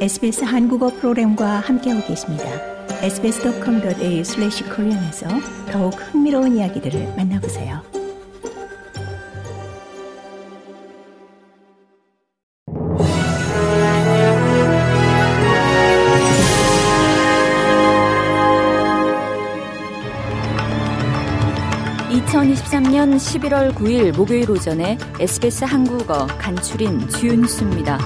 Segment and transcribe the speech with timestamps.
[0.00, 2.44] SBS 한국어 프로그램과 함께하고 계십니다.
[3.02, 5.28] sbs.com.au/korean에서
[5.70, 7.82] 더욱 흥미로운 이야기들을 만나보세요.
[22.08, 27.98] (2023년 11월 9일) 목요일 오전에 SBS 한국어 간추린 주요 뉴스입니다.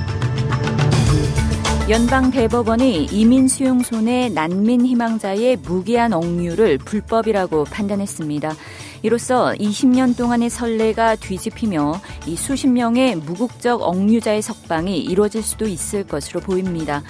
[1.91, 8.55] 연방 대법원이 이민 수용소 내 난민 희망자의 무기한 억류를 불법이라고 판단했습니다.
[9.03, 16.41] 이로써 20년 동안의 선례가 뒤집히며 이 수십 명의 무국적 억류자의 석방이 이루어질 수도 있을 것으로
[16.41, 17.03] 보입니다.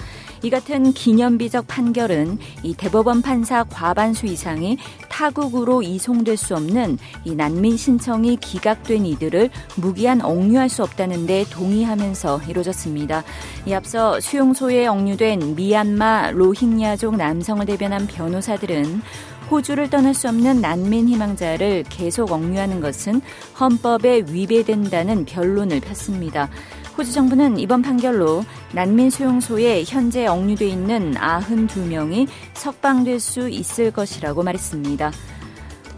[0.43, 4.77] 이 같은 기념비적 판결은 이 대법원 판사 과반수 이상이
[5.15, 12.41] 타국으로 이송될 수 없는 이 난민 신청이 기각된 이들을 무기한 억류할 수 없다는 데 동의하면서
[12.49, 13.23] 이루어졌습니다.
[13.65, 19.01] 이 앞서 수용소에 억류된 미얀마 로힝야족 남성을 대변한 변호사들은
[19.49, 23.21] 호주를 떠날 수 없는 난민 희망자를 계속 억류하는 것은
[23.57, 26.49] 헌법에 위배된다는 변론을 폈습니다.
[26.97, 35.11] 호주 정부는 이번 판결로 난민 수용소에 현재 억류돼 있는 92명이 석방될 수 있을 것이라고 말했습니다.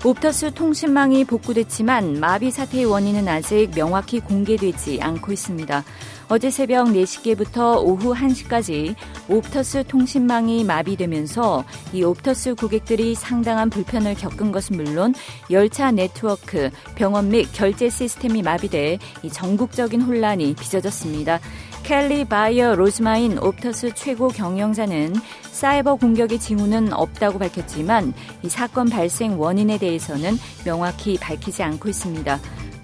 [0.03, 5.83] 옵터스 통신망이 복구됐지만 마비 사태의 원인은 아직 명확히 공개되지 않고 있습니다.
[6.29, 8.95] 어제 새벽 4시께부터 오후 1시까지
[9.29, 15.13] 옵터스 통신망이 마비되면서 이 옵터스 고객들이 상당한 불편을 겪은 것은 물론
[15.49, 21.39] 열차 네트워크, 병원 및 결제 시스템이 마비돼 이 전국적인 혼란이 빚어졌습니다.
[21.83, 25.15] 켈리 바이어 로즈마린 옵터스 최고 경영자는
[25.51, 32.37] 사이버 공격의 징후는 없다고 밝혔지만 이 사건 발생 원인에 대해서는 명확히 밝히지 않고 있습니다.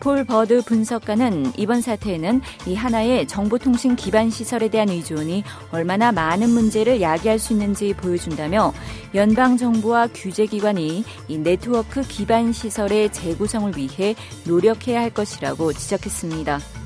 [0.03, 6.99] 폴 버드 분석가는 이번 사태에는 이 하나의 정보통신 기반 시설에 대한 의존이 얼마나 많은 문제를
[6.99, 8.73] 야기할 수 있는지 보여준다며
[9.15, 14.13] 연방 정부와 규제 기관이 이 네트워크 기반 시설의 재구성을 위해
[14.45, 16.82] 노력해야 할 것이라고 지적했습니다.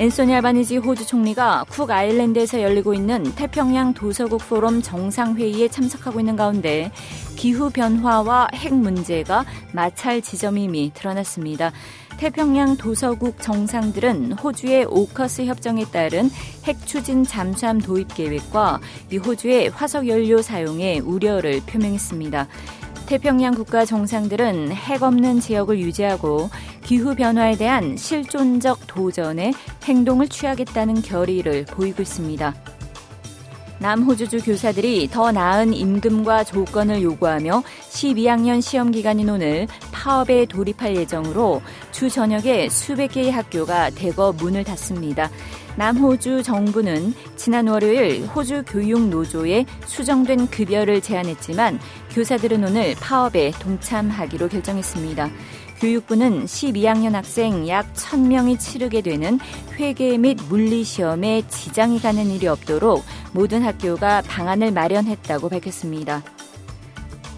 [0.00, 6.90] 앤소니 알바니지 호주 총리가 쿡 아일랜드에서 열리고 있는 태평양 도서국 포럼 정상회의에 참석하고 있는 가운데
[7.36, 9.44] 기후 변화와 핵 문제가
[9.74, 11.72] 마찰 지점임이 드러났습니다.
[12.16, 16.30] 태평양 도서국 정상들은 호주의 오커스 협정에 따른
[16.64, 18.80] 핵 추진 잠수함 도입 계획과
[19.12, 22.48] 이 호주의 화석 연료 사용에 우려를 표명했습니다.
[23.10, 26.48] 태평양 국가 정상들은 핵 없는 지역을 유지하고
[26.84, 32.54] 기후 변화에 대한 실존적 도전에 행동을 취하겠다는 결의를 보이고 있습니다.
[33.80, 39.66] 남호주주 교사들이 더 나은 임금과 조건을 요구하며 12학년 시험 기간인 오늘
[40.00, 41.60] 파업에 돌입할 예정으로
[41.92, 45.30] 주 저녁에 수백 개의 학교가 대거 문을 닫습니다.
[45.76, 51.78] 남호주 정부는 지난 월요일 호주 교육 노조에 수정된 급여를 제안했지만
[52.12, 55.28] 교사들은 오늘 파업에 동참하기로 결정했습니다.
[55.80, 59.38] 교육부는 12학년 학생 약 1000명이 치르게 되는
[59.78, 66.22] 회계 및 물리 시험에 지장이 가는 일이 없도록 모든 학교가 방안을 마련했다고 밝혔습니다.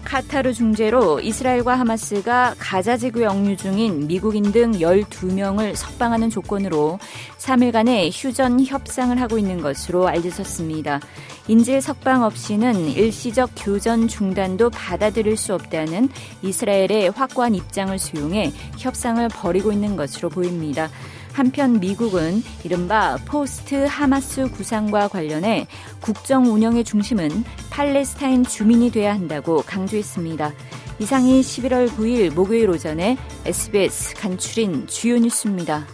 [0.03, 6.99] 카타르 중재로 이스라엘과 하마스가 가자 지구에 억류 중인 미국인 등 12명을 석방하는 조건으로
[7.37, 10.99] 3일간의 휴전 협상을 하고 있는 것으로 알려졌습니다.
[11.47, 16.09] 인질 석방 없이는 일시적 교전 중단도 받아들일 수 없다는
[16.41, 20.89] 이스라엘의 확고한 입장을 수용해 협상을 벌이고 있는 것으로 보입니다.
[21.33, 25.67] 한편 미국은 이른바 포스트 하마스 구상과 관련해
[25.99, 30.53] 국정 운영의 중심은 팔레스타인 주민이 돼야 한다고 강조했습니다.
[30.99, 35.85] 이상이 11월 9일 목요일 오전에 SBS 간추린 주요 뉴스입니다.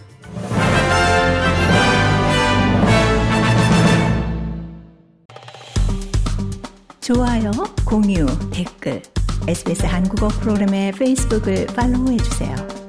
[7.00, 7.50] 좋아요,
[7.84, 9.02] 공유, 댓글,
[9.48, 12.79] SBS 한국어 프로그램의 페이스북을 팔로우해주세요.